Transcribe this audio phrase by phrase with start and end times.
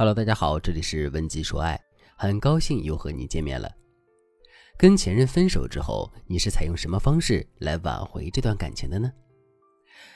[0.00, 1.76] Hello，大家好，这里是文姬说爱，
[2.14, 3.68] 很高兴又和你见面了。
[4.76, 9.10] 跟前任分手之后，你是采用什么方式来挽回这段感情的呢？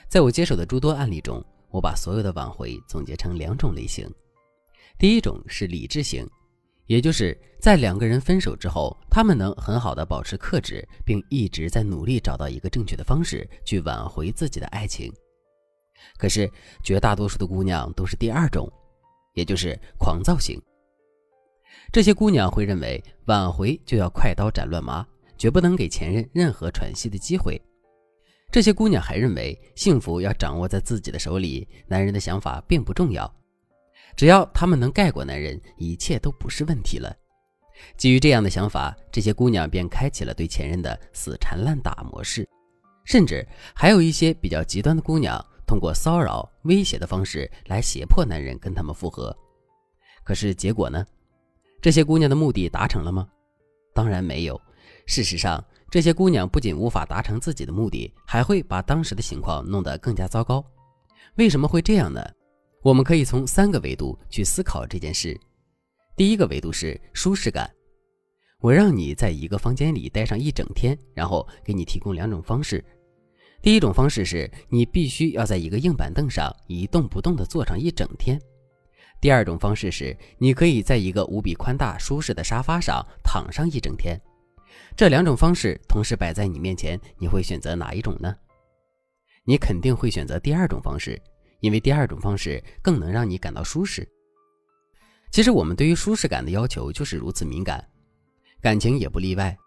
[0.07, 4.09] 在我接手的诸多案例中，我把所有的挽回总结成两种类型。
[4.97, 6.25] 第一种是理智型，
[6.85, 15.11] 也就是在两个人分手之后，他们能很好的保持克制，并一直在努力找到一个正确的方式去挽回自己的爱情。
[16.17, 16.49] 可是
[16.81, 18.71] 绝大多数的姑娘都是第二种。
[19.33, 20.61] 也就是狂躁型，
[21.91, 25.05] 这些姑娘会认为挽回就要快刀斩乱麻，
[25.37, 27.61] 绝不能给前任任何喘息的机会。
[28.51, 33.31] 这些姑娘还认为幸福要掌握在自己的手里，男人的想法并不重要，
[34.15, 37.15] 只要他们能盖过男人，一切都不是问题了。
[37.97, 42.47] 基于这样的想法，这些姑娘便开启了对前任的死缠烂打模式，
[43.03, 43.43] 甚至
[43.73, 45.43] 还有一些比较极端的姑娘。
[45.73, 49.35] 通过骚扰、威胁的方式来胁迫男人跟他们复合，
[50.23, 51.03] 可是结果呢？
[51.81, 53.27] 这些姑娘的目的达成了吗？
[53.91, 54.61] 当然没有。
[55.07, 60.63] 事实上，这些姑娘不仅无法达成自己的目的，还会把当时的情况弄得更加糟糕。
[61.37, 62.23] 为什么会这样呢？
[62.83, 65.35] 我们可以从三个维度去思考这件事。
[66.15, 67.67] 第一个维度是舒适感。
[68.59, 72.85] 我让你在一个房间里待上一整天，然后给你提供两种方式。
[73.63, 78.37] 第一种方式是你必须要在一个硬板凳上一动不动地坐上一整天。
[79.21, 84.19] 第二种方式是你可以在一个无比宽大舒适的沙发上躺上一整天。
[84.97, 88.35] 这两种方式同时摆在你面前，你会选择哪一种呢？
[89.45, 91.17] 你肯定会选择第二种方式，
[91.61, 94.05] 因为第二种方式更能让你感到舒适。
[95.31, 97.81] 其实我们对于舒适感的要求就是如此敏感，
[98.61, 99.57] 感情也不例外。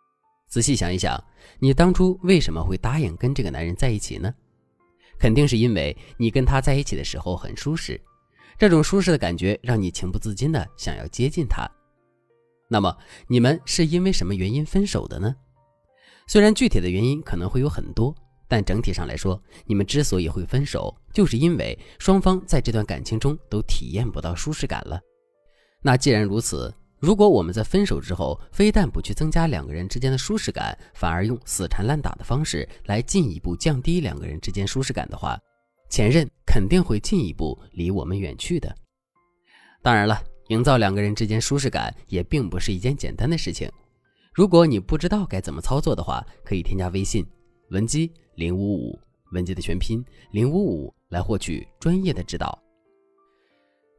[0.48, 1.22] 仔细想一想，
[1.58, 4.32] 你当初为什么会答应跟这个男人在一起呢？
[5.18, 8.00] 肯定是因为你跟他在一起的时候很舒适，
[8.58, 11.68] 这种舒适的感觉让你情不自禁的想要接近他。
[12.68, 15.34] 那么你们是因为什么原因分手的呢？
[16.26, 18.14] 虽然具体的原因可能会有很多，
[18.48, 25.00] 但整体上来说，你们之所以会分手，就是因为双方在这段感情中都体验不到舒适感了。
[25.82, 35.38] 那既然如此，如果我们在分手之后，非但不去增加两个人之间的舒适感，反而用死缠烂打的方式来进一步降低两个人之间舒适感的话，
[35.90, 38.74] 前任肯定会进一步离我们远去的。
[39.82, 43.70] 当然了，营造两个人之间舒适感也并不是一件简单的事情。
[44.32, 47.26] 如果你不知道该怎么操作的话，可以添加微信
[47.70, 48.98] 文姬零五五，
[49.32, 50.02] 文姬的全拼
[50.32, 52.58] 零五五，来获取专业的指导。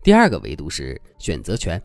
[0.03, 1.81] 第二个维度是选择权。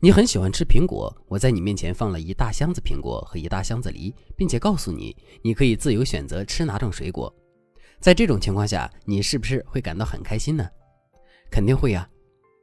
[0.00, 7.34] 你很喜欢吃苹果，我在你面前放了一大箱子苹果和一大箱子梨，并且告诉你，你可以自由选择吃哪种水果。
[8.00, 10.68] 在这种情况下，你是不是会感到很开心呢？
[11.50, 12.08] 肯定会呀。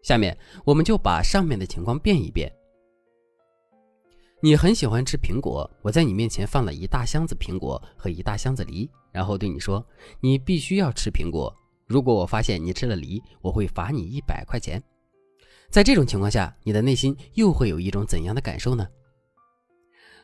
[0.03, 2.51] 下面我们就把上面的情况变一变。
[4.43, 9.83] 你很喜欢吃苹果，我在你面前放了一大箱子苹果和一大箱子梨，然后对你说，
[10.19, 11.51] 你必须要吃苹果。
[11.87, 14.81] 如果我发现你吃了梨，我会罚你一百块钱。
[15.71, 18.85] 在这种情况下，你的内心又会有一种怎样的感受呢？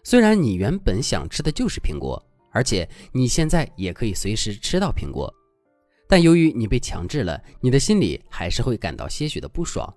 [0.03, 2.21] 虽然你原本想吃的就是苹果，
[2.51, 5.33] 而且你现在也可以随时吃到苹果，
[6.05, 9.91] 但由于你被强制了，你的心里还是会感到些许的不爽。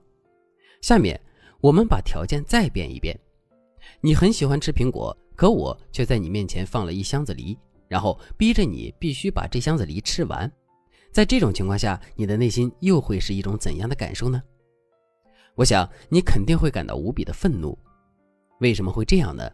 [0.83, 1.21] 下面
[1.61, 3.19] 我们把条件再变一变：
[4.01, 10.51] 你很喜欢吃苹果，可我却在你面前放了一箱子梨，然后逼着你必须把这箱子梨吃完。
[11.11, 14.41] 在这种情况下，你的内心又会是一种怎样的感受呢？
[15.55, 17.79] 我想你肯定会感到无比的愤怒，
[18.61, 19.51] 为什么会这样呢？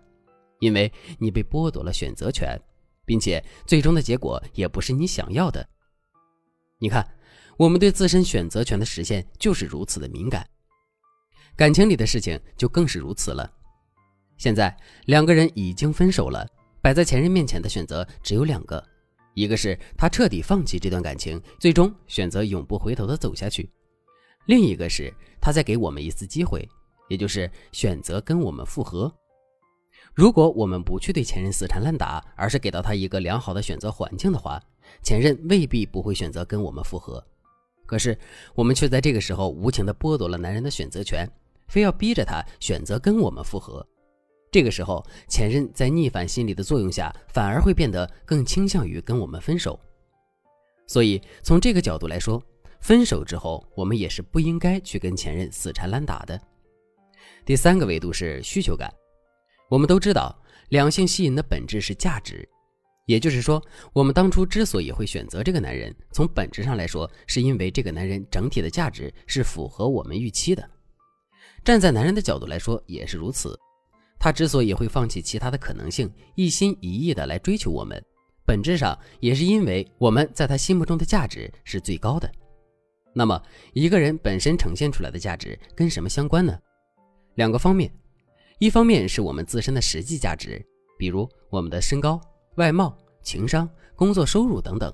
[0.61, 2.59] 因为你被剥夺了选择权，
[3.05, 5.67] 并且最终的结果也不是你想要的。
[6.79, 7.07] 你看，
[7.57, 10.47] 我们对自身选择权的实现就是如此的敏感，
[11.57, 13.51] 感情里的事情就更是如此了。
[14.37, 14.75] 现在
[15.07, 16.47] 两个人已经分手了，
[16.81, 18.83] 摆在前任面前的选择只有两个：
[19.35, 23.71] 一个是他彻底放弃这段感情，最终选择永不回头的走下去。
[24.47, 26.69] 另一个是他在给我们一次机会，
[27.09, 29.13] 也就是选择跟我们复合。
[30.15, 34.61] 如果我们不去对前任死缠烂打，而是给到他一个良好的选择环境的话，
[35.03, 37.23] 前任未必不会选择跟我们复合。
[37.85, 38.19] 可是
[38.55, 41.29] 我们却在这个时候无情地剥夺了男人的选择权，
[41.69, 43.87] 非要逼着他选择跟我们复合。
[44.51, 49.79] 这个时候，前任在逆反心理的作用下，反而会变得更倾向于跟我们分手。
[50.87, 52.43] 所以从这个角度来说，
[52.81, 56.41] 分手之后，我们也是不应该去跟前任死缠烂打的。
[57.45, 58.93] 第三个维度是需求感。
[59.69, 60.37] 我们都知道，
[60.69, 62.49] 两性吸引的本质是价值，
[63.07, 63.61] 也就是说，
[63.93, 70.69] 我们当初之所以会选择这个男人，从本质上来说，是因为这个男人整体的价值是符合我们预期的。
[71.65, 73.59] 站在男人的角度来说也是如此。
[74.19, 78.03] 他之所以会放弃其他的可能性，一心一意的来追求我们，
[78.47, 82.31] 本质上也是因为我们在他心目中的价值是最高的。
[83.19, 83.43] 那么，
[83.73, 86.55] 一个人本身呈现出来的价值跟什么相关呢？
[87.37, 87.91] 两个方面，
[88.59, 90.63] 一方面是我们自身的实际价值，
[90.99, 92.21] 比如我们的身高、
[92.57, 94.93] 外貌、情商、工作收入等等，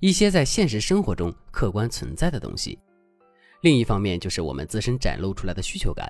[0.00, 2.78] 一些在现实生活中客观存在的东西；
[3.62, 6.06] 另一方面就是我们自身展露出来的需求感。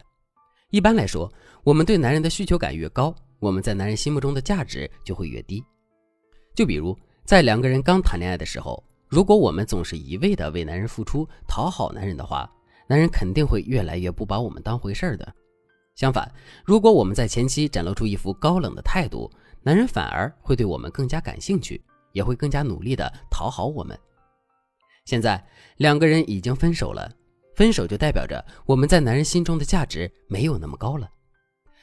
[0.71, 1.33] 一般来说，
[1.63, 5.63] 我们对男人的需求感越高，我们在男人心目中的价值就会越低。
[6.53, 12.49] 就比如在两个人刚谈恋爱的时候，如果我们总是一味的为男人付出、讨好男人的话，
[12.87, 15.35] 男人肯定会越来越不把我们当回事儿的。
[15.97, 16.33] 相反，
[16.65, 19.29] 如果我们在前期展露出一副高冷的态度，
[19.63, 23.99] 男人反而会对我们更加感兴趣，也会更加努力的讨好我们。
[25.07, 25.45] 现在
[25.79, 27.11] 两个人已经分手了。
[27.57, 31.11] 分手就代表着我们在男人心中的价值没有那么高了，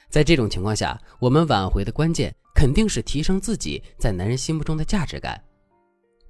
[0.10, 5.40] 在这种情况下，我们挽回的关键肯定是提升自己在男人心目中的价值感。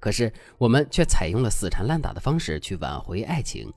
[0.00, 3.72] 可是我们却采用了死缠烂打的方式去挽回爱情，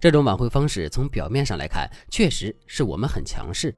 [0.00, 3.74] 这种挽回方式从表面上来看确实是我们很强势，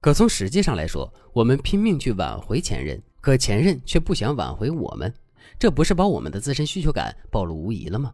[0.00, 5.12] 可从实际上来说，我们拼命去挽回前任，可前任却不想挽回我们，
[5.58, 8.12] 这不是把我们的自身需求感暴露无遗了吗？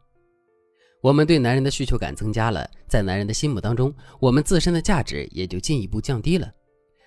[1.00, 6.50] 我们对男人的需求感增加了，在男人的心目当中，我们自身的价值也就进一步降低了。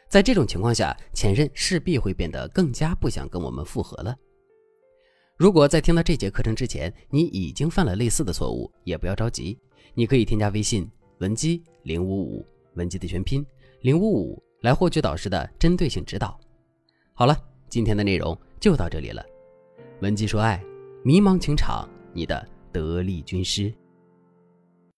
[0.10, 4.16] 在这种情况下，前任势必会变得更加不想跟我们复合了。
[5.42, 9.58] 如果在听到这节课程之前，你已经犯了类似的错误，也不要着急，
[9.96, 12.46] 你可以添加微信文姬零五五，
[12.76, 13.44] 文姬的全拼
[13.82, 16.40] 零五五，来获取导师的针对性指导。
[17.16, 17.36] 好了，
[17.70, 19.26] 今天的内容就到这里了。
[20.02, 20.64] 文姬说爱，
[21.04, 23.74] 迷茫情场，你的得力军师。